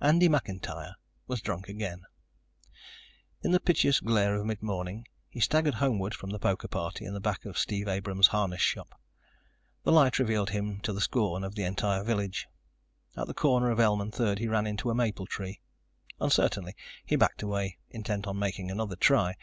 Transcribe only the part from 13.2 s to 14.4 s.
the corner of Elm and Third